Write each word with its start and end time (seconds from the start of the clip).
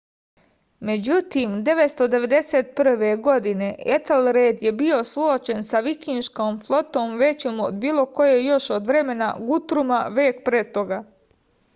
međutim 0.89 1.51
991. 1.65 3.19
godine 3.27 3.67
etelred 3.97 4.63
je 4.67 4.71
bio 4.79 5.03
suočen 5.09 5.61
sa 5.67 5.83
vikinškom 5.89 6.59
flotom 6.69 7.15
većom 7.25 7.61
od 7.67 7.79
bilo 7.85 8.07
koje 8.19 8.43
još 8.47 8.69
od 8.79 8.91
vremena 8.93 9.31
gutruma 9.53 10.01
vek 10.21 10.43
pre 10.51 10.65
toga 10.73 11.03